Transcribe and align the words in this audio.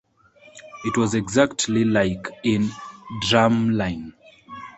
It 0.83 0.97
was 0.97 1.13
exactly 1.13 1.83
like 1.85 2.25
in 2.41 2.71
"Drumline". 3.23 4.13